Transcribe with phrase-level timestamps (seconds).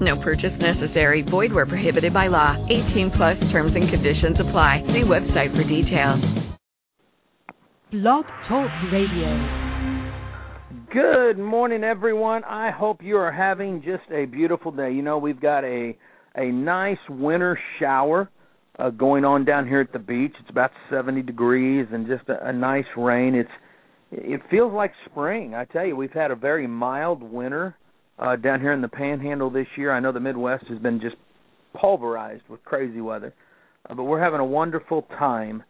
[0.00, 1.22] No purchase necessary.
[1.22, 2.56] Void where prohibited by law.
[2.68, 4.84] 18 plus terms and conditions apply.
[4.86, 6.20] See website for details.
[7.90, 9.68] Blog Talk Radio.
[10.92, 12.44] Good morning, everyone.
[12.44, 14.92] I hope you are having just a beautiful day.
[14.92, 15.96] You know, we've got a
[16.34, 18.30] a nice winter shower
[18.78, 20.32] uh, going on down here at the beach.
[20.38, 23.34] It's about 70 degrees and just a, a nice rain.
[23.34, 23.50] It's
[24.12, 25.54] it feels like spring.
[25.54, 27.76] I tell you, we've had a very mild winter
[28.18, 29.92] uh, down here in the Panhandle this year.
[29.92, 31.16] I know the Midwest has been just
[31.78, 33.34] pulverized with crazy weather,
[33.88, 35.62] uh, but we're having a wonderful time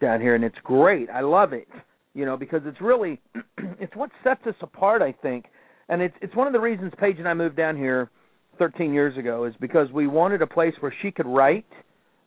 [0.00, 1.08] down here, and it's great.
[1.10, 1.68] I love it,
[2.14, 3.20] you know, because it's really
[3.80, 5.02] it's what sets us apart.
[5.02, 5.46] I think,
[5.88, 8.10] and it's it's one of the reasons Paige and I moved down here
[8.58, 11.66] 13 years ago is because we wanted a place where she could write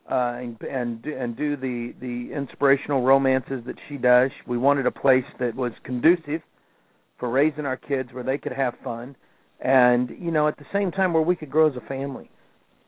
[0.09, 4.31] uh, and and and do the the inspirational romances that she does.
[4.47, 6.41] We wanted a place that was conducive
[7.19, 9.15] for raising our kids, where they could have fun,
[9.59, 12.29] and you know at the same time where we could grow as a family.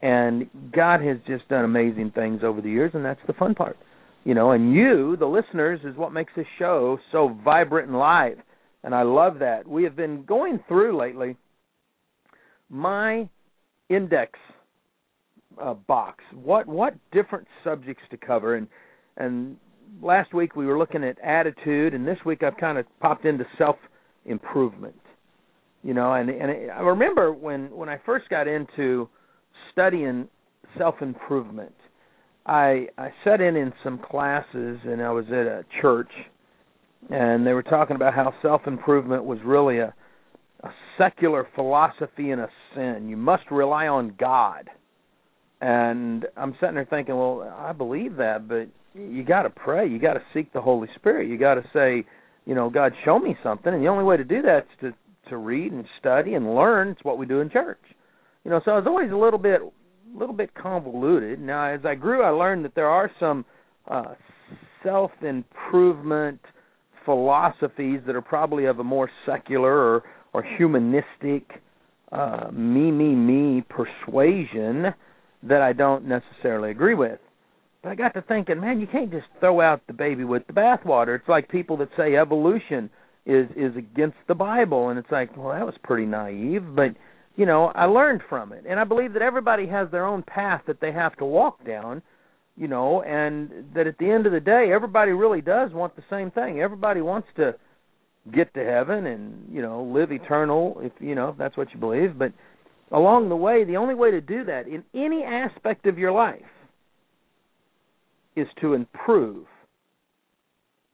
[0.02, 3.78] And God has just done amazing things over the years, and that's the fun part.
[4.24, 8.38] You know, and you, the listeners, is what makes this show so vibrant and live.
[8.84, 9.68] And I love that.
[9.68, 11.38] We have been going through lately
[12.70, 13.30] my
[13.90, 14.40] index
[15.62, 16.24] uh, box.
[16.34, 18.68] What what different subjects to cover and
[19.18, 19.58] and
[20.02, 23.46] last week we were looking at attitude and this week I've kind of popped into
[23.58, 23.76] self
[24.26, 24.96] improvement.
[25.84, 29.10] You know, and and I remember when when I first got into
[29.72, 30.28] studying
[30.78, 31.74] self improvement,
[32.46, 36.12] I I sat in in some classes and I was at a church
[37.10, 39.94] and they were talking about how self improvement was really a
[40.64, 43.08] a secular philosophy and a sin.
[43.10, 44.70] You must rely on God.
[45.60, 49.88] And I'm sitting there thinking, well, I believe that, but you got to pray.
[49.88, 51.30] You got to seek the Holy Spirit.
[51.30, 52.06] You got to say,
[52.46, 53.74] you know, God, show me something.
[53.74, 54.94] And the only way to do that is to
[55.30, 56.90] to read and study and learn.
[56.90, 57.82] It's what we do in church.
[58.44, 61.40] You know, so I was always a little bit a little bit convoluted.
[61.40, 63.46] Now, as I grew, I learned that there are some
[63.90, 64.16] uh,
[64.84, 66.40] self improvement
[67.06, 71.62] philosophies that are probably of a more secular or or humanistic
[72.12, 74.94] uh, me me me persuasion
[75.44, 77.20] that I don't necessarily agree with.
[77.82, 80.54] But I got to thinking, man, you can't just throw out the baby with the
[80.54, 81.16] bathwater.
[81.16, 82.90] It's like people that say evolution
[83.26, 86.64] is is against the Bible, and it's like, well, that was pretty naive.
[86.76, 86.96] But
[87.36, 90.62] you know, I learned from it, and I believe that everybody has their own path
[90.68, 92.02] that they have to walk down.
[92.58, 96.04] You know, and that at the end of the day, everybody really does want the
[96.10, 96.60] same thing.
[96.60, 97.56] Everybody wants to
[98.30, 101.80] get to heaven and you know live eternal if you know if that's what you
[101.80, 102.32] believe but
[102.92, 106.42] along the way the only way to do that in any aspect of your life
[108.36, 109.46] is to improve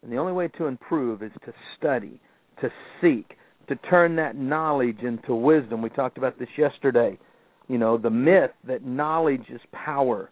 [0.07, 2.19] and the only way to improve is to study
[2.61, 2.69] to
[3.01, 3.35] seek
[3.67, 7.19] to turn that knowledge into wisdom we talked about this yesterday
[7.67, 10.31] you know the myth that knowledge is power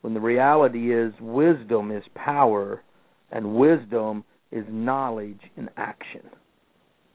[0.00, 2.82] when the reality is wisdom is power
[3.30, 6.22] and wisdom is knowledge in action.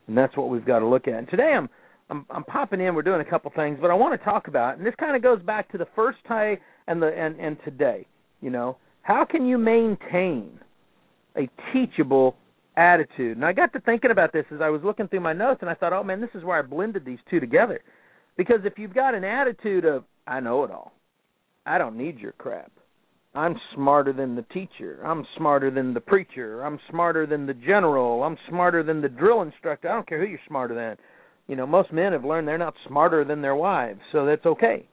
[0.08, 1.16] And that's what we've got to look at.
[1.16, 1.70] And today I'm
[2.10, 2.94] I'm, I'm popping in.
[2.94, 5.24] We're doing a couple things, but I want to talk about, and this kind of
[5.24, 6.58] goes back to the first time
[6.88, 8.06] and the and and today.
[8.42, 10.60] You know, how can you maintain
[11.38, 12.36] a teachable
[12.78, 13.38] attitude?
[13.38, 15.70] And I got to thinking about this as I was looking through my notes, and
[15.70, 17.82] I thought, oh man, this is where I blended these two together.
[18.38, 20.94] Because if you've got an attitude of I know it all,
[21.66, 22.72] I don't need your crap,
[23.36, 25.02] I'm smarter than the teacher.
[25.04, 26.64] I'm smarter than the preacher.
[26.64, 28.24] I'm smarter than the general.
[28.24, 29.90] I'm smarter than the drill instructor.
[29.90, 30.98] I don't care who you're smarter than.
[31.48, 34.88] You know, most men have learned they're not smarter than their wives, so that's okay.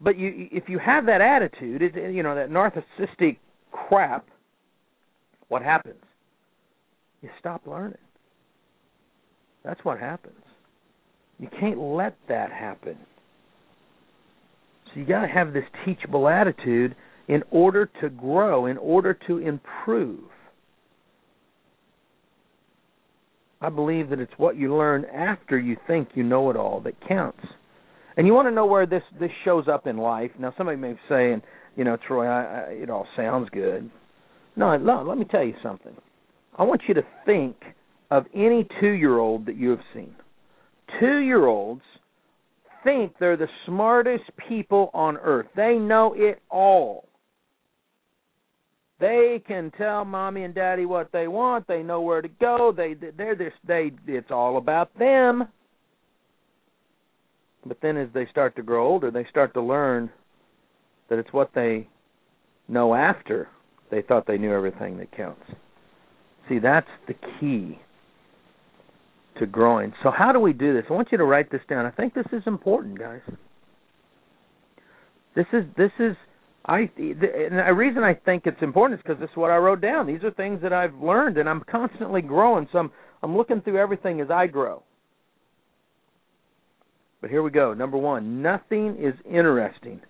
[0.00, 3.36] But you, if you have that attitude, it, you know, that narcissistic
[3.70, 4.26] crap,
[5.52, 6.02] what happens?
[7.20, 7.98] You stop learning.
[9.62, 10.42] That's what happens.
[11.38, 12.96] You can't let that happen.
[14.86, 16.96] So you got to have this teachable attitude
[17.28, 20.20] in order to grow, in order to improve.
[23.60, 26.94] I believe that it's what you learn after you think you know it all that
[27.06, 27.44] counts.
[28.16, 30.30] And you want to know where this this shows up in life.
[30.38, 31.42] Now, somebody may say, "And
[31.76, 33.90] you know, Troy, I, I, it all sounds good."
[34.56, 35.02] No, no.
[35.02, 35.94] Let me tell you something.
[36.58, 37.56] I want you to think
[38.10, 40.14] of any two-year-old that you have seen.
[41.00, 41.82] Two-year-olds
[42.84, 45.46] think they're the smartest people on earth.
[45.56, 47.08] They know it all.
[49.00, 51.66] They can tell mommy and daddy what they want.
[51.66, 52.72] They know where to go.
[52.76, 55.48] They they're this they it's all about them.
[57.66, 60.10] But then as they start to grow older, they start to learn
[61.08, 61.88] that it's what they
[62.68, 63.48] know after
[63.92, 65.44] they thought they knew everything that counts.
[66.48, 67.78] See, that's the key
[69.38, 69.92] to growing.
[70.02, 70.84] So how do we do this?
[70.88, 71.84] I want you to write this down.
[71.84, 73.20] I think this is important, guys.
[75.36, 76.16] This is this is
[76.64, 80.06] I the, reason I think it's important is because this is what I wrote down.
[80.06, 82.68] These are things that I've learned, and I'm constantly growing.
[82.72, 82.90] So I'm
[83.22, 84.82] I'm looking through everything as I grow.
[87.20, 87.74] But here we go.
[87.74, 90.00] Number one, nothing is interesting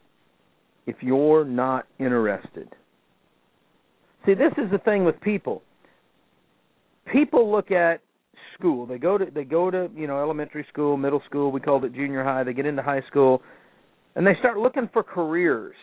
[0.86, 2.68] if you're not interested.
[4.26, 5.62] See, this is the thing with people.
[7.12, 8.00] People look at
[8.58, 8.86] school.
[8.86, 11.50] They go to they go to you know elementary school, middle school.
[11.50, 12.44] We called it junior high.
[12.44, 13.42] They get into high school,
[14.14, 15.74] and they start looking for careers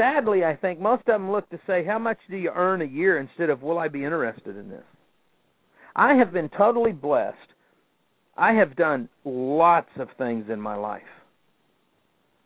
[0.00, 2.86] sadly, I think most of them look to say, how much do you earn a
[2.86, 4.84] year instead of will I be interested in this?
[5.94, 7.36] I have been totally blessed.
[8.36, 11.02] I have done lots of things in my life.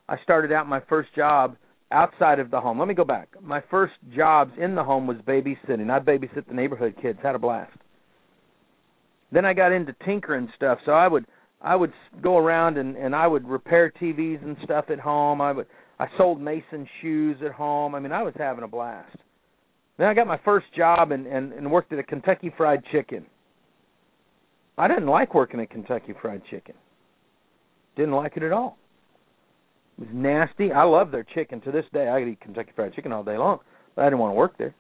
[0.09, 1.57] I started out my first job
[1.95, 2.79] outside of the home.
[2.79, 3.29] Let me go back.
[3.41, 5.91] My first jobs in the home was babysitting.
[5.91, 7.19] I babysit the neighborhood kids.
[7.23, 7.73] Had a blast.
[9.33, 11.25] Then I got into tinkering stuff, so I would
[11.63, 15.41] I would go around and and I would repair TVs and stuff at home.
[15.41, 15.67] I would
[15.99, 17.95] I sold Mason shoes at home.
[17.95, 19.17] I mean, I was having a blast.
[19.97, 23.25] Then I got my first job and and, and worked at a Kentucky Fried Chicken.
[24.77, 26.75] I didn't like working at Kentucky Fried Chicken.
[27.97, 28.77] Didn't like it at all.
[29.99, 30.73] Was nasty.
[30.73, 32.09] I love their chicken to this day.
[32.09, 33.61] I could eat Kentucky Fried Chicken all day long,
[33.95, 34.75] but I didn't want to work there.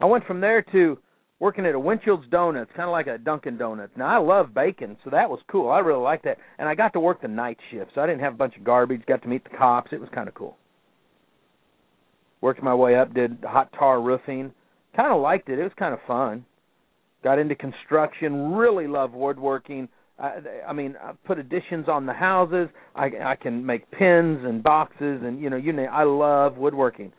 [0.00, 0.98] I went from there to
[1.38, 3.92] working at a Winchell's Donuts, kind of like a Dunkin' Donuts.
[3.96, 5.70] Now I love bacon, so that was cool.
[5.70, 8.20] I really liked that, and I got to work the night shift, so I didn't
[8.20, 9.02] have a bunch of garbage.
[9.06, 9.92] Got to meet the cops.
[9.92, 10.56] It was kind of cool.
[12.42, 14.52] Worked my way up, did hot tar roofing.
[14.94, 15.58] Kind of liked it.
[15.58, 16.44] It was kind of fun.
[17.24, 18.52] Got into construction.
[18.52, 19.88] Really love woodworking.
[20.18, 22.68] I, I mean, I put additions on the houses.
[22.94, 27.12] I, I can make pins and boxes, and you know, you know, I love woodworking.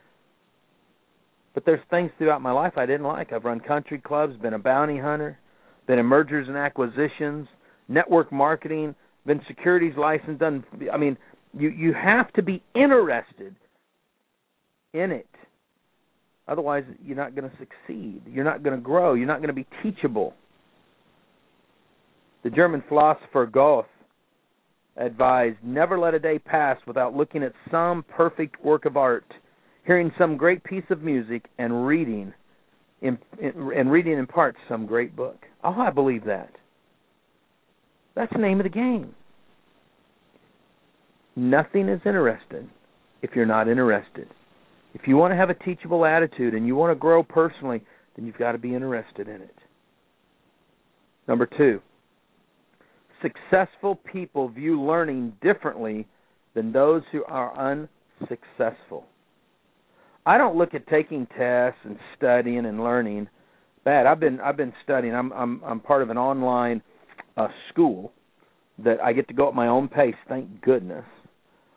[1.53, 3.33] But there's things throughout my life I didn't like.
[3.33, 5.37] I've run country clubs, been a bounty hunter,
[5.87, 7.47] been in mergers and acquisitions,
[7.87, 8.95] network marketing,
[9.25, 10.39] been securities licensed.
[10.39, 10.63] Done.
[10.91, 11.17] I mean,
[11.57, 13.55] you you have to be interested
[14.93, 15.27] in it.
[16.47, 18.21] Otherwise, you're not going to succeed.
[18.25, 19.15] You're not going to grow.
[19.15, 20.33] You're not going to be teachable.
[22.47, 23.83] The German philosopher Goethe
[24.95, 29.25] advised never let a day pass without looking at some perfect work of art
[29.85, 32.33] hearing some great piece of music and reading
[33.01, 35.35] in, in, and reading in part some great book.
[35.61, 36.51] Oh, I believe that.
[38.15, 39.13] That's the name of the game.
[41.35, 42.69] Nothing is interesting
[43.23, 44.29] if you're not interested.
[44.93, 47.83] If you want to have a teachable attitude and you want to grow personally,
[48.15, 49.55] then you've got to be interested in it.
[51.27, 51.81] Number two,
[53.21, 56.07] successful people view learning differently
[56.53, 59.05] than those who are unsuccessful.
[60.25, 63.29] I don't look at taking tests and studying and learning
[63.85, 64.05] bad.
[64.05, 65.15] I've been I've been studying.
[65.15, 66.81] I'm I'm I'm part of an online
[67.37, 68.11] uh school
[68.83, 71.05] that I get to go at my own pace, thank goodness.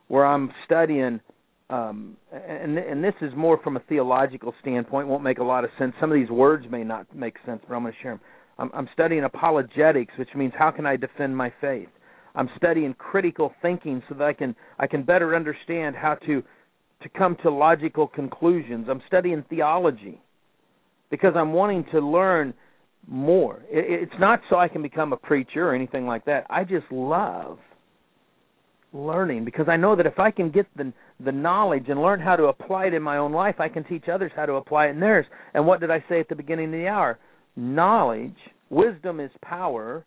[0.08, 1.20] Where I'm studying
[1.68, 5.70] um and and this is more from a theological standpoint, won't make a lot of
[5.78, 5.94] sense.
[6.00, 8.20] Some of these words may not make sense, but I'm going to share them.
[8.60, 11.88] I'm I'm studying apologetics, which means how can I defend my faith?
[12.34, 16.42] I'm studying critical thinking so that I can I can better understand how to
[17.02, 18.86] to come to logical conclusions.
[18.90, 20.20] I'm studying theology
[21.10, 22.52] because I'm wanting to learn
[23.08, 23.62] more.
[23.70, 26.46] It's not so I can become a preacher or anything like that.
[26.50, 27.58] I just love
[28.92, 30.92] learning because I know that if I can get the
[31.24, 34.04] the knowledge and learn how to apply it in my own life, I can teach
[34.12, 35.26] others how to apply it in theirs.
[35.54, 37.18] And what did I say at the beginning of the hour?
[37.56, 38.36] Knowledge,
[38.70, 40.04] wisdom is power,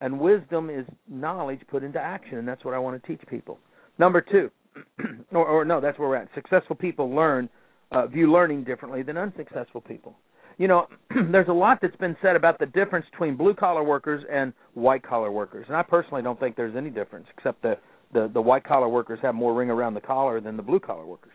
[0.00, 3.58] and wisdom is knowledge put into action, and that's what I want to teach people.
[3.98, 4.50] Number 2,
[5.32, 6.28] or, or no, that's where we're at.
[6.34, 7.48] Successful people learn
[7.90, 10.14] uh, view learning differently than unsuccessful people.
[10.58, 10.86] You know,
[11.32, 15.02] there's a lot that's been said about the difference between blue collar workers and white
[15.02, 17.76] collar workers, and I personally don't think there's any difference, except the
[18.12, 21.04] the, the white collar workers have more ring around the collar than the blue collar
[21.04, 21.32] workers.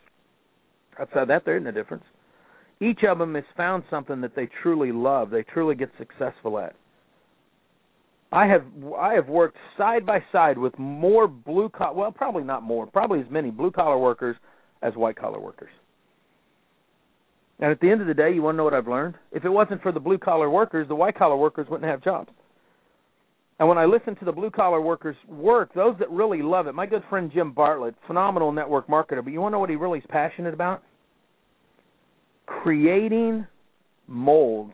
[1.00, 2.04] Outside that, there isn't a difference.
[2.82, 6.76] Each of them has found something that they truly love, they truly get successful at.
[8.32, 8.64] I have
[8.98, 13.20] I have worked side by side with more blue collar well probably not more probably
[13.20, 14.36] as many blue collar workers
[14.82, 15.70] as white collar workers.
[17.60, 19.16] And at the end of the day, you want to know what I've learned?
[19.32, 22.30] If it wasn't for the blue collar workers, the white collar workers wouldn't have jobs.
[23.60, 26.74] And when I listen to the blue collar workers work, those that really love it,
[26.74, 29.76] my good friend Jim Bartlett, phenomenal network marketer, but you want to know what he
[29.76, 30.84] really is passionate about?
[32.46, 33.46] Creating
[34.08, 34.74] molds.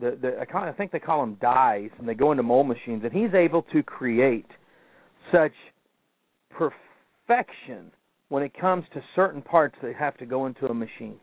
[0.00, 3.12] The, the I, think they call them dies, and they go into mold machines, and
[3.12, 4.46] he's able to create
[5.30, 5.52] such
[6.50, 7.92] perfection
[8.28, 11.16] when it comes to certain parts that have to go into a machine.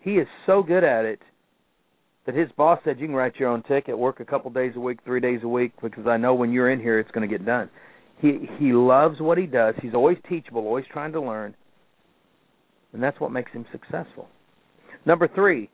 [0.00, 1.20] He is so good at it
[2.26, 4.80] that his boss said you can write your own ticket, work a couple days a
[4.80, 7.32] week, three days a week, because I know when you're in here it's going to
[7.32, 7.70] get done.
[8.18, 9.74] He he loves what he does.
[9.82, 11.54] He's always teachable, always trying to learn,
[12.92, 14.28] and that's what makes him successful.
[15.04, 15.70] Number three,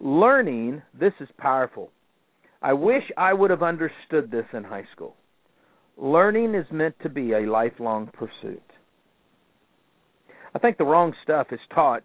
[0.00, 0.82] learning.
[0.98, 1.90] This is powerful.
[2.62, 5.14] I wish I would have understood this in high school.
[5.96, 8.62] Learning is meant to be a lifelong pursuit.
[10.54, 12.02] I think the wrong stuff is taught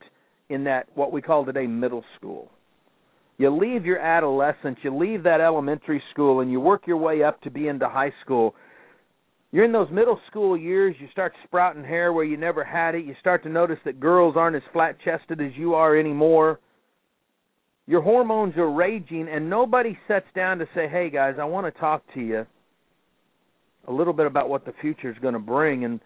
[0.49, 2.51] in that what we call today middle school.
[3.37, 7.41] You leave your adolescence, you leave that elementary school, and you work your way up
[7.41, 8.53] to be into high school.
[9.51, 13.05] You're in those middle school years, you start sprouting hair where you never had it.
[13.05, 16.59] You start to notice that girls aren't as flat chested as you are anymore.
[17.85, 21.79] Your hormones are raging, and nobody sets down to say, Hey, guys, I want to
[21.79, 22.45] talk to you
[23.87, 25.99] a little bit about what the future is going to bring and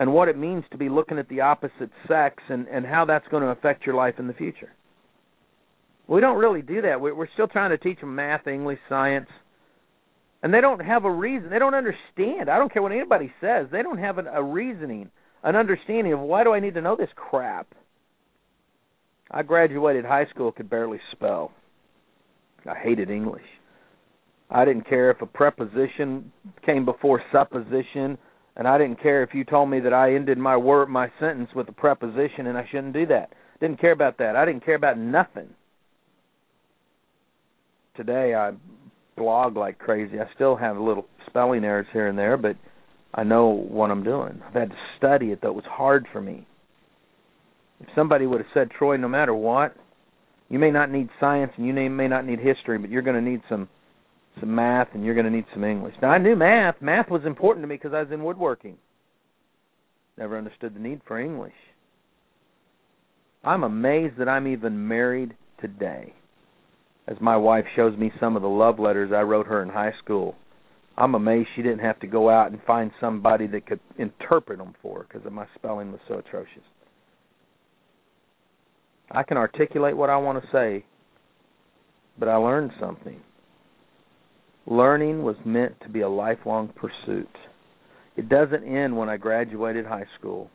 [0.00, 3.28] and what it means to be looking at the opposite sex and and how that's
[3.28, 4.72] going to affect your life in the future.
[6.08, 7.00] We don't really do that.
[7.00, 9.28] We're still trying to teach them math, English, science,
[10.42, 11.50] and they don't have a reason.
[11.50, 12.48] They don't understand.
[12.48, 13.66] I don't care what anybody says.
[13.70, 15.10] They don't have an, a reasoning,
[15.42, 17.66] an understanding of why do I need to know this crap.
[19.30, 21.52] I graduated high school, could barely spell.
[22.66, 23.44] I hated English.
[24.50, 26.32] I didn't care if a preposition
[26.64, 28.16] came before supposition,
[28.56, 31.50] and I didn't care if you told me that I ended my word, my sentence
[31.54, 33.34] with a preposition, and I shouldn't do that.
[33.60, 34.36] Didn't care about that.
[34.36, 35.48] I didn't care about nothing
[37.98, 38.52] today I
[39.18, 40.18] blog like crazy.
[40.18, 42.56] I still have a little spelling errors here and there, but
[43.14, 44.40] I know what I'm doing.
[44.46, 45.50] I've had to study it though.
[45.50, 46.46] It was hard for me.
[47.80, 49.74] If somebody would have said, Troy, no matter what,
[50.48, 53.30] you may not need science and you may not need history, but you're going to
[53.30, 53.68] need some
[54.40, 55.94] some math and you're going to need some English.
[56.00, 56.76] Now I knew math.
[56.80, 58.76] Math was important to me because I was in woodworking.
[60.16, 61.54] Never understood the need for English.
[63.44, 66.14] I'm amazed that I'm even married today
[67.08, 69.94] as my wife shows me some of the love letters I wrote her in high
[70.04, 70.36] school.
[70.96, 74.74] I'm amazed she didn't have to go out and find somebody that could interpret them
[74.82, 76.62] for her because my spelling was so atrocious.
[79.10, 80.84] I can articulate what I want to say,
[82.18, 83.20] but I learned something.
[84.66, 87.30] Learning was meant to be a lifelong pursuit.
[88.16, 90.50] It doesn't end when I graduated high school.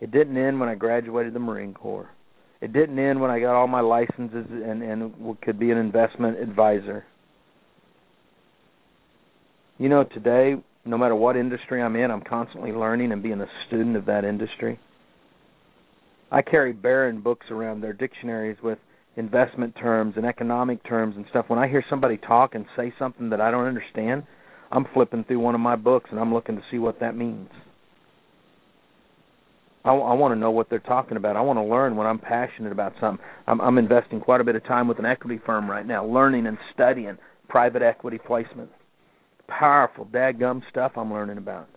[0.00, 2.10] It didn't end when I graduated the Marine Corps.
[2.60, 6.38] It didn't end when I got all my licenses and and could be an investment
[6.38, 7.04] advisor.
[9.78, 13.46] You know, today, no matter what industry I'm in, I'm constantly learning and being a
[13.68, 14.80] student of that industry.
[16.32, 18.78] I carry Barron books around, their dictionaries with
[19.16, 21.46] investment terms and economic terms and stuff.
[21.48, 24.24] When I hear somebody talk and say something that I don't understand,
[24.70, 27.48] I'm flipping through one of my books and I'm looking to see what that means.
[29.88, 31.36] I, I want to know what they're talking about.
[31.36, 33.24] I want to learn when I'm passionate about something.
[33.46, 36.46] I'm, I'm investing quite a bit of time with an equity firm right now, learning
[36.46, 37.16] and studying
[37.48, 38.68] private equity placement.
[39.48, 41.68] Powerful, dadgum stuff I'm learning about.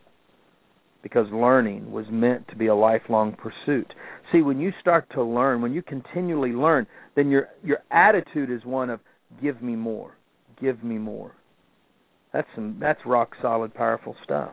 [1.01, 3.91] Because learning was meant to be a lifelong pursuit.
[4.31, 8.63] See, when you start to learn, when you continually learn, then your your attitude is
[8.65, 8.99] one of
[9.41, 10.17] give me more,
[10.59, 11.31] give me more.
[12.33, 14.51] That's some that's rock solid, powerful stuff.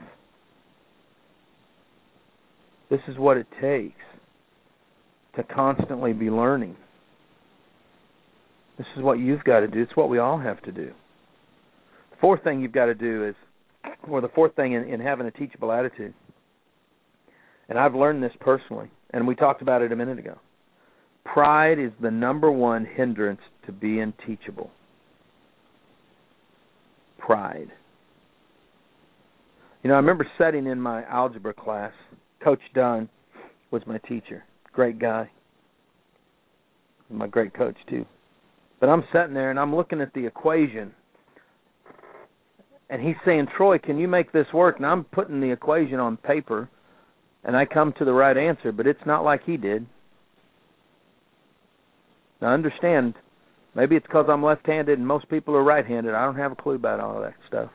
[2.91, 4.01] This is what it takes
[5.37, 6.77] to constantly be learning.
[8.79, 9.83] This is what you've got to do.
[9.83, 10.87] It's what we all have to do.
[12.11, 13.35] The fourth thing you've got to do is,
[14.09, 16.15] or the fourth thing in, in having a teachable attitude,
[17.69, 20.39] and I've learned this personally, and we talked about it a minute ago.
[21.25, 24.71] Pride is the number one hindrance to being teachable.
[27.19, 27.69] Pride.
[29.83, 31.93] You know, I remember sitting in my algebra class
[32.43, 33.09] Coach Dunn
[33.71, 34.45] was my teacher.
[34.73, 35.31] Great guy.
[37.11, 38.05] My great coach too.
[38.81, 40.93] But I'm sitting there and I'm looking at the equation.
[42.91, 46.17] And he's saying, "Troy, can you make this work?" And I'm putting the equation on
[46.17, 46.69] paper
[47.45, 49.87] and I come to the right answer, but it's not like he did.
[52.41, 53.15] Now understand,
[53.75, 56.15] maybe it's because I'm left-handed and most people are right-handed.
[56.15, 57.71] I don't have a clue about all that stuff.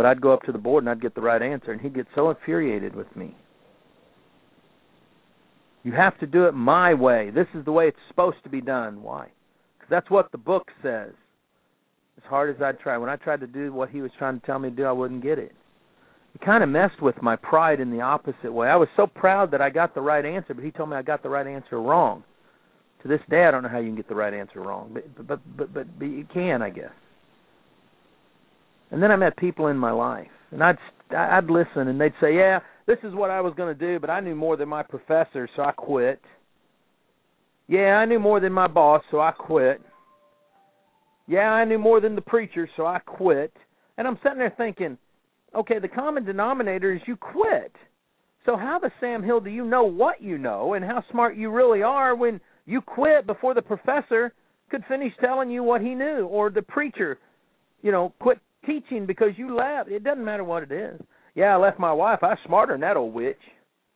[0.00, 1.94] But I'd go up to the board and I'd get the right answer, and he'd
[1.94, 3.36] get so infuriated with me.
[5.82, 7.28] You have to do it my way.
[7.28, 9.02] This is the way it's supposed to be done.
[9.02, 9.28] Why?
[9.76, 11.12] Because that's what the book says.
[12.16, 14.46] As hard as I'd try, when I tried to do what he was trying to
[14.46, 15.52] tell me to do, I wouldn't get it.
[16.32, 18.68] He kind of messed with my pride in the opposite way.
[18.68, 21.02] I was so proud that I got the right answer, but he told me I
[21.02, 22.24] got the right answer wrong.
[23.02, 25.28] To this day, I don't know how you can get the right answer wrong, but
[25.28, 26.88] but but but, but you can, I guess.
[28.90, 30.78] And then I met people in my life, and I'd
[31.16, 34.10] I'd listen, and they'd say, "Yeah, this is what I was going to do, but
[34.10, 36.20] I knew more than my professor, so I quit."
[37.68, 39.80] Yeah, I knew more than my boss, so I quit.
[41.28, 43.52] Yeah, I knew more than the preacher, so I quit.
[43.96, 44.98] And I'm sitting there thinking,
[45.54, 47.72] okay, the common denominator is you quit.
[48.44, 51.50] So how the Sam Hill do you know what you know and how smart you
[51.50, 54.32] really are when you quit before the professor
[54.70, 57.18] could finish telling you what he knew or the preacher,
[57.82, 59.90] you know, quit teaching because you left.
[59.90, 61.00] It doesn't matter what it is.
[61.34, 62.20] Yeah, I left my wife.
[62.22, 63.38] I was smarter than that old witch.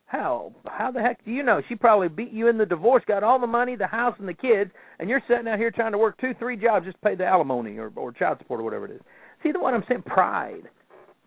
[0.06, 0.52] How?
[0.66, 1.60] How the heck do you know?
[1.68, 4.34] She probably beat you in the divorce, got all the money, the house, and the
[4.34, 7.14] kids, and you're sitting out here trying to work two, three jobs just to pay
[7.14, 9.00] the alimony or, or child support or whatever it is.
[9.42, 10.02] See the what I'm saying?
[10.02, 10.68] Pride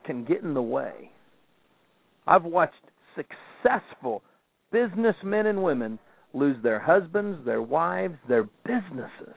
[0.05, 1.11] can get in the way.
[2.25, 2.75] I've watched
[3.15, 4.21] successful
[4.71, 5.99] businessmen and women
[6.33, 9.35] lose their husbands, their wives, their businesses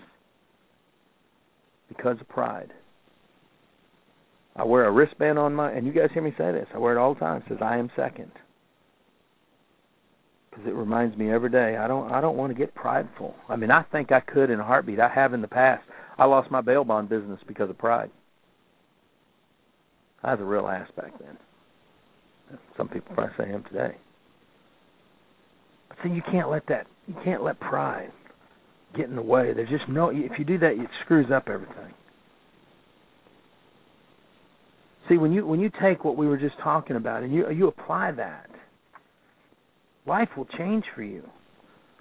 [1.89, 2.73] because of pride.
[4.57, 6.67] I wear a wristband on my, and you guys hear me say this.
[6.75, 7.39] I wear it all the time.
[7.39, 8.33] It says I am second
[10.51, 11.77] because it reminds me every day.
[11.77, 13.35] I don't I don't want to get prideful.
[13.49, 15.01] I mean, I think I could in a heartbeat.
[15.01, 15.83] I have in the past.
[16.19, 18.11] I lost my bail bond business because of pride.
[20.23, 21.39] I was a real ass back then.
[22.77, 23.97] Some people probably say I am today.
[25.89, 26.87] But see, you can't let that.
[27.07, 28.13] You can't let pride
[28.97, 29.53] get in the way.
[29.55, 30.11] There's just no.
[30.11, 31.95] If you do that, it screws up everything.
[35.09, 37.69] See, when you when you take what we were just talking about and you you
[37.69, 38.51] apply that
[40.07, 41.23] life will change for you.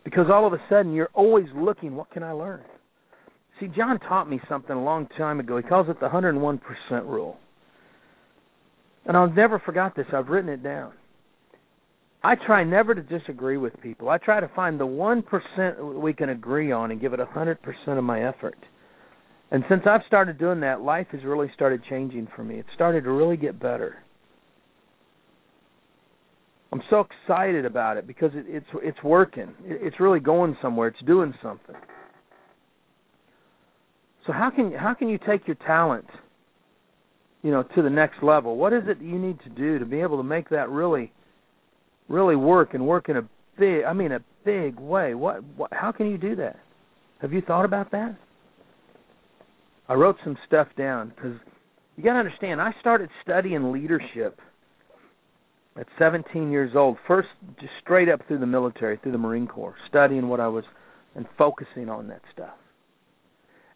[0.04, 2.62] Because all of a sudden you're always looking what can i learn?
[3.60, 5.58] See john taught me something a long time ago.
[5.58, 6.60] He calls it the 101%
[7.04, 7.38] rule.
[9.06, 10.08] And i'll never forgot this.
[10.14, 10.94] I've written it down.
[12.22, 14.10] I try never to disagree with people.
[14.10, 17.58] I try to find the 1% we can agree on and give it 100%
[17.98, 18.58] of my effort
[19.52, 23.04] and since i've started doing that life has really started changing for me it started
[23.04, 24.04] to really get better
[26.72, 29.54] I'm so excited about it because it, it's it's working.
[29.66, 30.90] It, it's really going somewhere.
[30.90, 31.76] It's doing something.
[34.28, 36.06] So how can how can you take your talent,
[37.42, 38.56] you know, to the next level?
[38.56, 41.12] What is it you need to do to be able to make that really,
[42.08, 43.24] really work and work in a
[43.58, 45.16] big, I mean, a big way?
[45.16, 46.58] What, what how can you do that?
[47.22, 48.16] Have you thought about that?
[49.90, 51.34] I wrote some stuff down because
[51.98, 52.62] you got to understand.
[52.62, 54.40] I started studying leadership
[55.76, 57.28] at 17 years old, first
[57.60, 60.64] just straight up through the military, through the Marine Corps, studying what I was
[61.16, 62.54] and focusing on that stuff.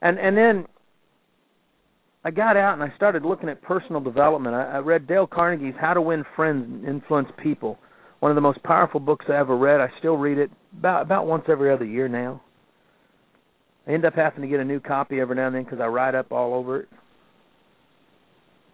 [0.02, 0.66] And and then
[2.24, 4.56] I got out and I started looking at personal development.
[4.56, 7.80] I, I read Dale Carnegie's How to Win Friends and Influence People,
[8.20, 9.82] one of the most powerful books I ever read.
[9.82, 12.42] I still read it about about once every other year now.
[13.88, 15.88] I end up having to get a new copy every now and then because I
[15.88, 16.90] write up all over it.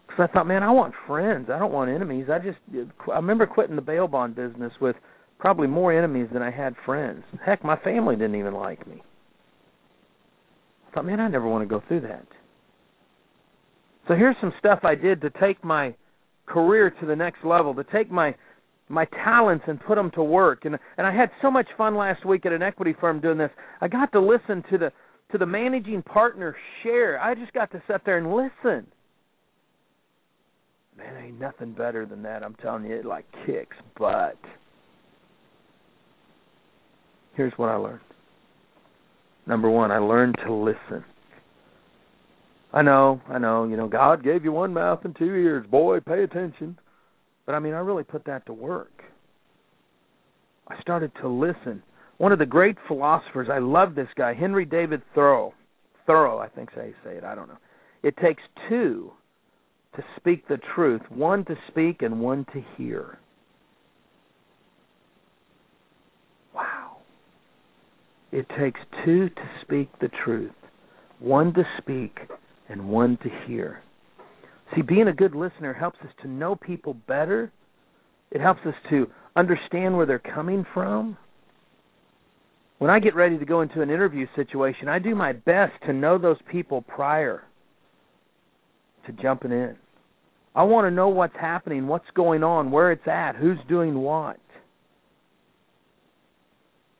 [0.06, 1.48] Because I thought, man, I want friends.
[1.52, 2.26] I don't want enemies.
[2.30, 4.96] I just uh, I remember quitting the bail bond business with
[5.38, 7.24] probably more enemies than I had friends.
[7.44, 9.02] Heck, my family didn't even like me.
[10.88, 12.26] I thought, man, I never want to go through that.
[14.08, 15.94] So here's some stuff I did to take my
[16.46, 18.34] career to the next level, to take my
[18.90, 20.64] my talents and put them to work.
[20.64, 23.50] And and I had so much fun last week at an equity firm doing this.
[23.80, 24.92] I got to listen to the
[25.32, 27.20] to the managing partner share.
[27.20, 28.86] I just got to sit there and listen
[31.00, 32.42] man, ain't nothing better than that.
[32.42, 34.36] I'm telling you, it like kicks butt.
[37.34, 38.00] Here's what I learned.
[39.46, 41.04] Number one, I learned to listen.
[42.72, 45.66] I know, I know, you know, God gave you one mouth and two ears.
[45.68, 46.78] Boy, pay attention.
[47.50, 49.02] But I mean, I really put that to work.
[50.68, 51.82] I started to listen.
[52.18, 55.52] One of the great philosophers, I love this guy, Henry David Thoreau.
[56.06, 57.24] Thoreau, I think how you say it.
[57.24, 57.58] I don't know.
[58.04, 59.10] It takes two
[59.96, 63.18] to speak the truth, one to speak and one to hear.
[66.54, 66.98] Wow.
[68.30, 70.52] It takes two to speak the truth,
[71.18, 72.16] one to speak
[72.68, 73.82] and one to hear.
[74.74, 77.52] See, being a good listener helps us to know people better.
[78.30, 81.16] It helps us to understand where they're coming from.
[82.78, 85.92] When I get ready to go into an interview situation, I do my best to
[85.92, 87.42] know those people prior
[89.06, 89.76] to jumping in.
[90.54, 94.38] I want to know what's happening, what's going on, where it's at, who's doing what.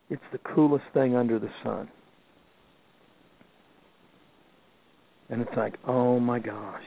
[0.09, 1.89] It's the coolest thing under the sun.
[5.29, 6.83] And it's like, oh my gosh.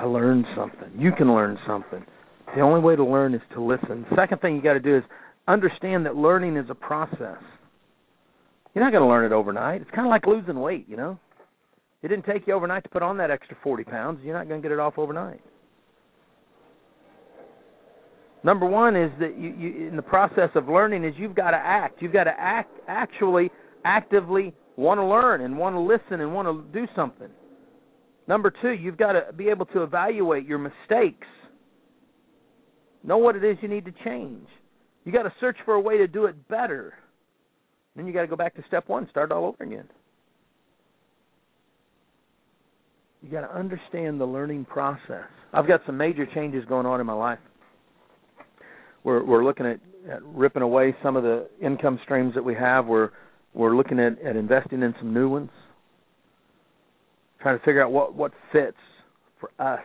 [0.00, 0.90] I learned something.
[0.96, 2.02] You can learn something.
[2.54, 4.06] The only way to learn is to listen.
[4.16, 5.02] Second thing you got to do is
[5.46, 7.36] understand that learning is a process.
[8.74, 9.82] You're not going to learn it overnight.
[9.82, 11.18] It's kind of like losing weight, you know.
[12.02, 14.20] It didn't take you overnight to put on that extra 40 pounds.
[14.22, 15.42] You're not going to get it off overnight.
[18.42, 21.58] Number one is that you, you in the process of learning is you've got to
[21.58, 22.00] act.
[22.00, 23.50] You've got to act actually
[23.84, 27.28] actively want to learn and want to listen and want to do something.
[28.26, 31.26] Number two, you've got to be able to evaluate your mistakes.
[33.02, 34.46] Know what it is you need to change.
[35.04, 36.94] You got to search for a way to do it better.
[37.96, 39.88] Then you got to go back to step one, start all over again.
[43.22, 45.26] You got to understand the learning process.
[45.52, 47.38] I've got some major changes going on in my life.
[49.02, 49.80] We're we're looking at,
[50.10, 52.86] at ripping away some of the income streams that we have.
[52.86, 53.10] We're
[53.54, 55.50] we're looking at, at investing in some new ones.
[57.40, 58.76] Trying to figure out what what fits
[59.38, 59.84] for us.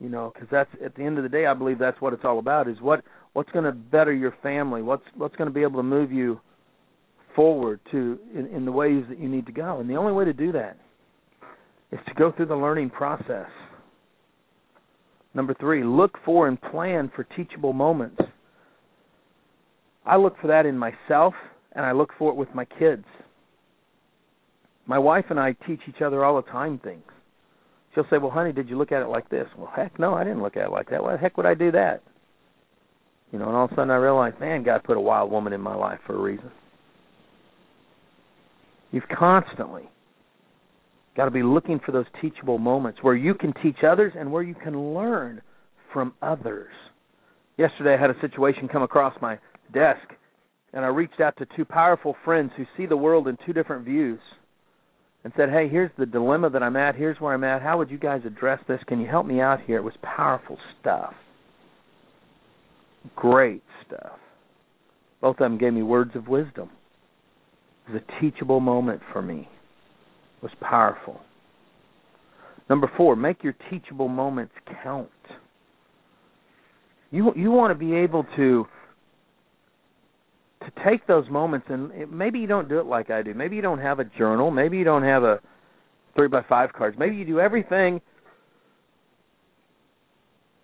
[0.00, 2.24] You know, because that's at the end of the day, I believe that's what it's
[2.24, 2.68] all about.
[2.68, 4.82] Is what what's going to better your family?
[4.82, 6.40] What's what's going to be able to move you
[7.34, 9.80] forward to in, in the ways that you need to go?
[9.80, 10.76] And the only way to do that
[11.90, 13.48] is to go through the learning process.
[15.34, 18.20] Number three, look for and plan for teachable moments.
[20.06, 21.34] I look for that in myself,
[21.72, 23.04] and I look for it with my kids.
[24.86, 27.02] My wife and I teach each other all the time things.
[27.94, 30.24] She'll say, "Well, honey, did you look at it like this?" Well, heck, no, I
[30.24, 31.02] didn't look at it like that.
[31.02, 32.02] Why the heck would I do that?
[33.32, 35.52] You know, and all of a sudden I realize, man, God put a wild woman
[35.52, 36.50] in my life for a reason.
[38.90, 39.88] You've constantly
[41.16, 44.42] got to be looking for those teachable moments where you can teach others and where
[44.42, 45.40] you can learn
[45.92, 46.72] from others.
[47.56, 49.38] Yesterday I had a situation come across my
[49.72, 50.06] desk
[50.72, 53.84] and I reached out to two powerful friends who see the world in two different
[53.84, 54.20] views
[55.24, 56.94] and said, "Hey, here's the dilemma that I'm at.
[56.94, 57.62] Here's where I'm at.
[57.62, 58.80] How would you guys address this?
[58.86, 61.14] Can you help me out here?" It was powerful stuff.
[63.16, 64.18] Great stuff.
[65.20, 66.70] Both of them gave me words of wisdom.
[67.88, 69.48] It was a teachable moment for me
[70.38, 71.20] It was powerful.
[72.68, 75.10] Number four, make your teachable moments count.
[77.10, 78.66] You you want to be able to
[80.64, 83.34] to take those moments and maybe you don't do it like I do.
[83.34, 84.50] Maybe you don't have a journal.
[84.50, 85.40] Maybe you don't have a
[86.14, 86.96] three by five cards.
[86.98, 88.00] Maybe you do everything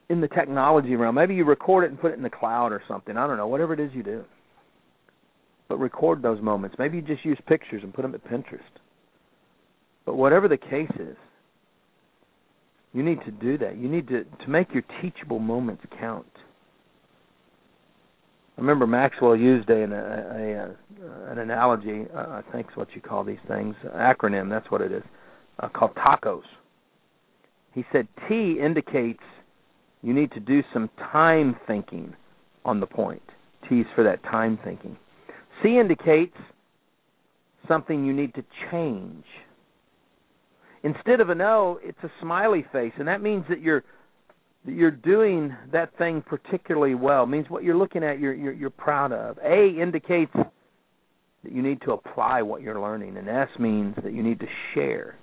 [0.09, 1.15] in the technology realm.
[1.15, 3.17] Maybe you record it and put it in the cloud or something.
[3.17, 3.47] I don't know.
[3.47, 4.25] Whatever it is you do.
[5.69, 6.77] But record those moments.
[6.79, 8.61] Maybe you just use pictures and put them at Pinterest.
[10.05, 11.17] But whatever the case is,
[12.93, 13.77] you need to do that.
[13.77, 16.27] You need to to make your teachable moments count.
[18.61, 22.05] Remember Maxwell used a, a, a an analogy.
[22.15, 23.75] Uh, I think is what you call these things.
[23.95, 24.51] Acronym.
[24.51, 25.03] That's what it is.
[25.59, 26.43] Uh, called tacos.
[27.75, 29.23] He said T indicates
[30.03, 32.15] you need to do some time thinking
[32.65, 33.23] on the point.
[33.69, 34.97] T is for that time thinking.
[35.63, 36.37] C indicates
[37.67, 39.25] something you need to change
[40.83, 43.85] Instead of an O, it's a smiley face, and that means that you're
[44.67, 47.27] you're doing that thing particularly well.
[47.27, 49.39] Means what you're looking at, you're, you're you're proud of.
[49.39, 54.23] A indicates that you need to apply what you're learning, and S means that you
[54.23, 55.17] need to share.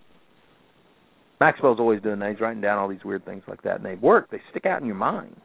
[1.40, 2.32] Maxwell's always doing that.
[2.32, 4.32] He's writing down all these weird things like that, and they work.
[4.32, 5.36] They stick out in your mind.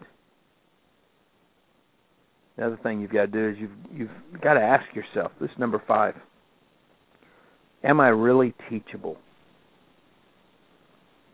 [2.56, 5.32] The other thing you've got to do is you've you've got to ask yourself.
[5.40, 6.14] This is number five.
[7.84, 9.18] Am I really teachable?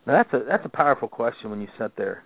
[0.07, 2.25] Now that's a that's a powerful question when you sit there.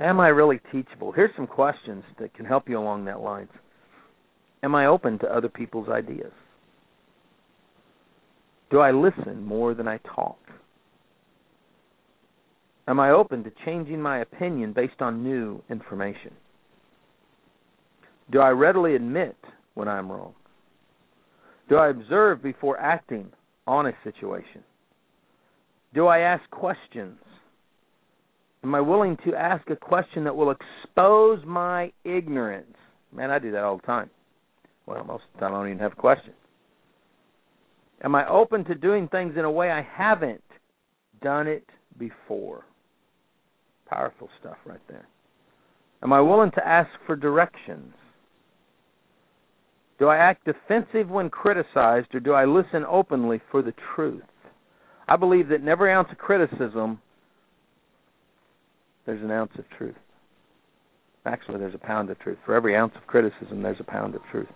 [0.00, 1.12] Am I really teachable?
[1.12, 3.50] Here's some questions that can help you along that lines.
[4.62, 6.32] Am I open to other people's ideas?
[8.70, 10.38] Do I listen more than I talk?
[12.88, 16.32] Am I open to changing my opinion based on new information?
[18.32, 19.36] Do I readily admit
[19.74, 20.34] when I'm wrong?
[21.68, 23.30] Do I observe before acting
[23.66, 24.64] on a situation?
[25.94, 27.18] Do I ask questions?
[28.62, 32.76] Am I willing to ask a question that will expose my ignorance?
[33.12, 34.10] Man, I do that all the time.
[34.86, 36.32] Well, most of the time I don't even have a question.
[38.02, 40.42] Am I open to doing things in a way I haven't
[41.22, 41.66] done it
[41.98, 42.64] before?
[43.88, 45.06] Powerful stuff right there.
[46.02, 47.92] Am I willing to ask for directions?
[49.98, 54.22] Do I act defensive when criticized, or do I listen openly for the truth?
[55.08, 57.00] I believe that in every ounce of criticism,
[59.10, 59.96] there's an ounce of truth.
[61.26, 62.38] Actually, there's a pound of truth.
[62.46, 64.46] For every ounce of criticism, there's a pound of truth.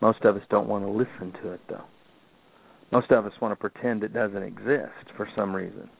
[0.00, 1.84] Most of us don't want to listen to it, though.
[2.90, 5.90] Most of us want to pretend it doesn't exist for some reason.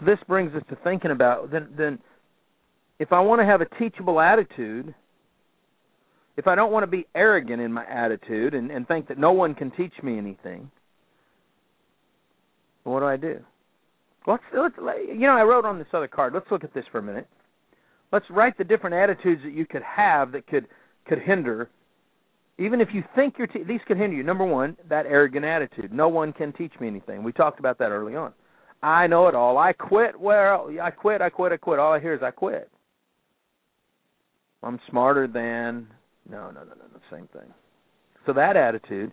[0.00, 1.98] So this brings us to thinking about then then
[2.98, 4.94] if I want to have a teachable attitude,
[6.38, 9.32] if I don't want to be arrogant in my attitude and, and think that no
[9.32, 10.70] one can teach me anything,
[12.84, 13.40] what do I do?
[14.26, 14.74] Let's, let's
[15.08, 16.32] you know I wrote on this other card.
[16.32, 17.26] Let's look at this for a minute.
[18.12, 20.66] Let's write the different attitudes that you could have that could
[21.06, 21.68] could hinder
[22.58, 24.22] even if you think you're te- these could hinder you.
[24.22, 25.92] Number one, that arrogant attitude.
[25.92, 27.22] No one can teach me anything.
[27.22, 28.32] We talked about that early on.
[28.82, 29.58] I know it all.
[29.58, 30.18] I quit.
[30.18, 31.20] Well, I quit.
[31.22, 31.52] I quit.
[31.52, 31.78] I quit.
[31.78, 32.70] All I hear is I quit.
[34.62, 35.88] I'm smarter than.
[36.28, 36.84] No, no, no, no.
[36.92, 37.52] The same thing.
[38.26, 39.12] So that attitude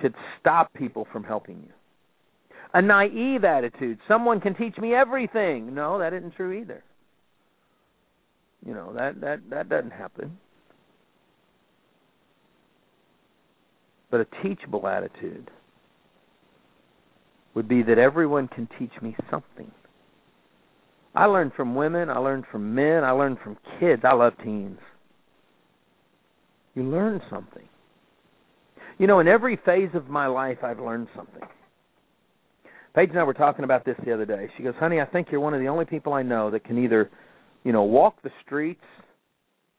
[0.00, 1.72] could stop people from helping you.
[2.74, 3.98] A naive attitude.
[4.06, 5.74] Someone can teach me everything.
[5.74, 6.82] No, that isn't true either.
[8.66, 10.38] You know that that that doesn't happen.
[14.10, 15.50] But a teachable attitude
[17.54, 19.70] would be that everyone can teach me something.
[21.14, 24.02] I learn from women, I learn from men, I learn from kids.
[24.04, 24.78] I love teens.
[26.74, 27.68] You learn something.
[28.98, 31.42] You know, in every phase of my life, I've learned something.
[32.98, 34.50] Paige and I were talking about this the other day.
[34.56, 36.76] She goes, "Honey, I think you're one of the only people I know that can
[36.82, 37.08] either,
[37.62, 38.82] you know, walk the streets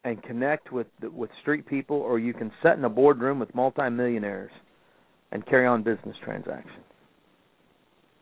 [0.06, 4.54] and connect with with street people, or you can sit in a boardroom with multimillionaires
[5.34, 6.86] and carry on business transactions."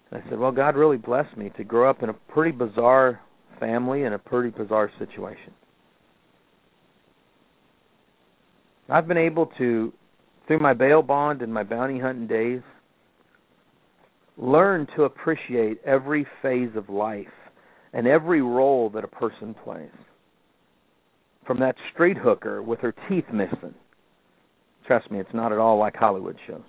[0.09, 3.21] And I said, "Well, God really blessed me to grow up in a pretty bizarre
[3.59, 5.53] family in a pretty bizarre situation.
[8.89, 9.93] I've been able to,
[10.47, 12.63] through my bail bond and my bounty hunting days,
[14.37, 17.27] learn to appreciate every phase of life
[17.93, 19.89] and every role that a person plays.
[21.45, 23.73] From that street hooker with her teeth missing.
[24.85, 26.61] Trust me, it's not at all like Hollywood shows.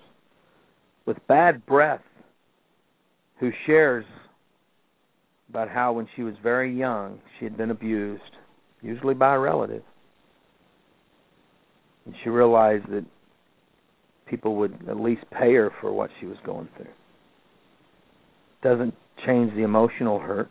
[1.05, 2.03] With bad breath,
[3.41, 4.05] who shares
[5.49, 8.23] about how when she was very young she had been abused,
[8.83, 9.83] usually by a relative.
[12.05, 13.05] And she realized that
[14.27, 16.87] people would at least pay her for what she was going through.
[18.63, 18.95] Doesn't
[19.27, 20.51] change the emotional hurt.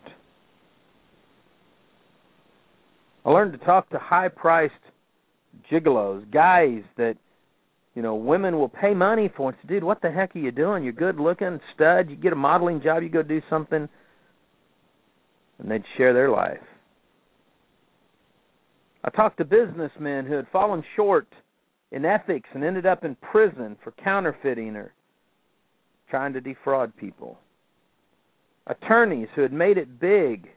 [3.26, 4.74] I learned to talk to high priced
[5.70, 7.16] gigolos, guys that
[7.94, 9.56] you know, women will pay money for it.
[9.68, 10.84] Dude, what the heck are you doing?
[10.84, 13.90] You're good looking, stud, you get a modeling job, you go do something
[15.60, 16.62] and they'd share their life.
[19.04, 21.28] I talked to businessmen who had fallen short
[21.92, 24.94] in ethics and ended up in prison for counterfeiting or
[26.10, 27.40] trying to defraud people.
[28.68, 30.50] Attorneys who had made it big,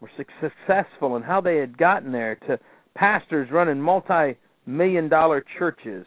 [0.00, 2.58] were successful in how they had gotten there, to
[2.94, 6.06] pastors running multi million dollar churches.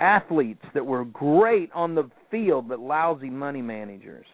[0.00, 4.26] Athletes that were great on the field but lousy money managers.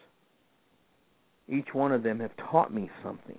[1.47, 3.37] Each one of them have taught me something.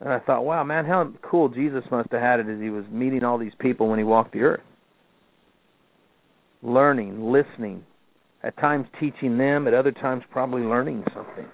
[0.00, 2.84] And I thought, wow, man, how cool Jesus must have had it as he was
[2.90, 4.62] meeting all these people when he walked the earth.
[6.62, 7.84] Learning, listening,
[8.44, 11.46] at times teaching them, at other times probably learning something.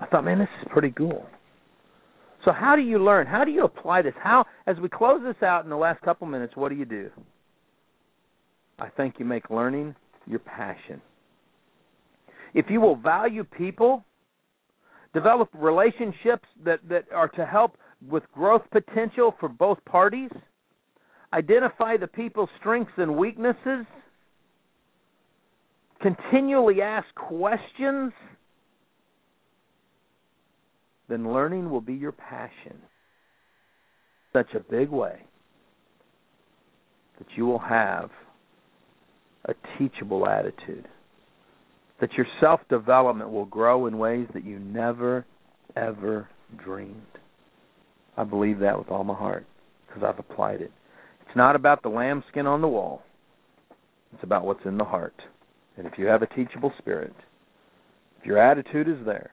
[0.00, 1.26] I thought, man, this is pretty cool.
[2.44, 3.26] So how do you learn?
[3.26, 4.14] How do you apply this?
[4.20, 7.10] How as we close this out in the last couple minutes, what do you do?
[8.78, 9.94] I think you make learning
[10.26, 11.00] your passion.
[12.54, 14.04] If you will value people,
[15.12, 17.76] develop relationships that, that are to help
[18.08, 20.30] with growth potential for both parties,
[21.34, 23.84] identify the people's strengths and weaknesses,
[26.00, 28.12] continually ask questions,
[31.08, 32.78] then learning will be your passion.
[34.32, 35.20] Such a big way
[37.18, 38.10] that you will have
[39.44, 40.86] a teachable attitude
[42.00, 45.26] that your self development will grow in ways that you never,
[45.76, 46.28] ever
[46.64, 46.96] dreamed.
[48.16, 49.46] I believe that with all my heart
[49.86, 50.72] because I've applied it.
[51.26, 53.02] It's not about the lambskin on the wall,
[54.14, 55.14] it's about what's in the heart.
[55.80, 57.14] And if you have a teachable spirit,
[58.20, 59.32] if your attitude is there,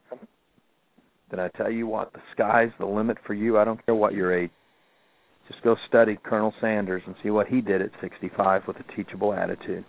[1.29, 3.57] then I tell you what, the sky's the limit for you.
[3.57, 4.49] I don't care what your age.
[5.49, 9.33] Just go study Colonel Sanders and see what he did at 65 with a teachable
[9.33, 9.83] attitude.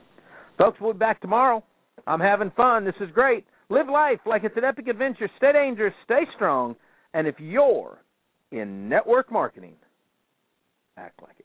[0.58, 1.62] Folks, we'll be back tomorrow.
[2.08, 2.84] I'm having fun.
[2.84, 3.44] This is great.
[3.70, 5.30] Live life like it's an epic adventure.
[5.36, 6.74] Stay dangerous, stay strong,
[7.14, 7.98] and if you're
[8.50, 9.76] in network marketing,
[10.96, 11.44] act like it.